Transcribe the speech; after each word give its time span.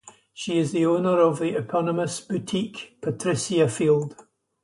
She 0.33 0.57
is 0.57 0.71
the 0.71 0.83
owner 0.83 1.19
of 1.19 1.37
the 1.37 1.55
eponymous 1.55 2.21
boutique 2.21 2.97
Patricia 3.01 3.69
Field. 3.69 4.15